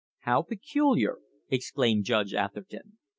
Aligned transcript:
"How 0.21 0.41
peculiar!" 0.41 1.19
exclaimed 1.51 2.05
Judge 2.05 2.33
Atherton. 2.33 2.97